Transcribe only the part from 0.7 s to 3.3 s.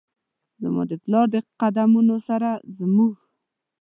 د پلار د قد مونو سره زموږ،